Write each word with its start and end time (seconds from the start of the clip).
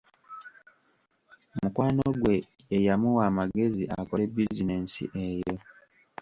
Mukwano 1.57 2.05
ggwe 2.15 2.35
ye 2.71 2.77
yamuwa 2.87 3.23
amagezi 3.31 3.83
akole 3.99 4.23
bizinensi 4.35 5.03
eyo! 5.25 5.55